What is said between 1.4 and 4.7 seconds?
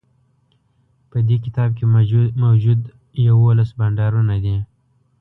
کتاب کی موجود یوولس بانډارونه دي